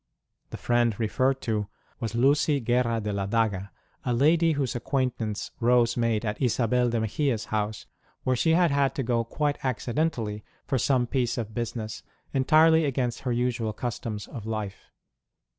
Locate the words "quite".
9.23-9.63